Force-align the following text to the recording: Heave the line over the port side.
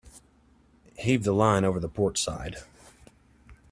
Heave 0.97 1.23
the 1.25 1.31
line 1.31 1.63
over 1.63 1.79
the 1.79 1.87
port 1.87 2.17
side. 2.17 2.57